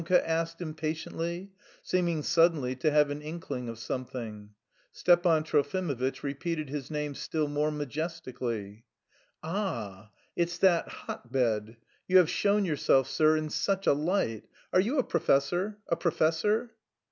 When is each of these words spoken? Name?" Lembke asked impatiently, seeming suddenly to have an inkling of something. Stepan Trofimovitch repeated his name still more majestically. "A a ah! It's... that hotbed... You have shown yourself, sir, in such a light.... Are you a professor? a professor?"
Name?" 0.01 0.07
Lembke 0.17 0.23
asked 0.27 0.61
impatiently, 0.61 1.51
seeming 1.83 2.23
suddenly 2.23 2.75
to 2.75 2.89
have 2.89 3.11
an 3.11 3.21
inkling 3.21 3.69
of 3.69 3.77
something. 3.77 4.49
Stepan 4.91 5.43
Trofimovitch 5.43 6.23
repeated 6.23 6.69
his 6.69 6.89
name 6.89 7.13
still 7.13 7.47
more 7.47 7.69
majestically. 7.69 8.83
"A 9.43 9.47
a 9.47 9.49
ah! 9.51 10.09
It's... 10.35 10.57
that 10.57 10.87
hotbed... 10.87 11.77
You 12.07 12.17
have 12.17 12.31
shown 12.31 12.65
yourself, 12.65 13.07
sir, 13.11 13.37
in 13.37 13.51
such 13.51 13.85
a 13.85 13.93
light.... 13.93 14.45
Are 14.73 14.81
you 14.81 14.97
a 14.97 15.03
professor? 15.03 15.77
a 15.87 15.95
professor?" 15.95 16.71